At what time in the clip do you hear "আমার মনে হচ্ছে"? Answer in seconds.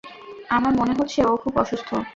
0.49-1.19